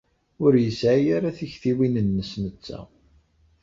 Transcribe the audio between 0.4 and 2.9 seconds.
Ur yesɛi ara tiktiwin-nnes netta.